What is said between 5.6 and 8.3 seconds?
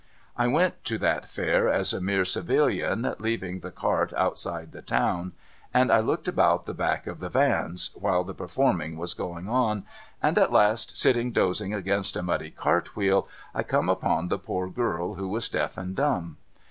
and I looked about the back of tlie Vans while